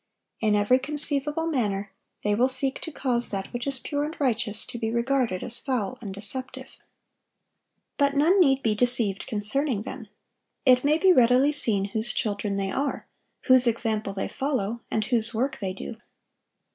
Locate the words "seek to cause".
2.47-3.29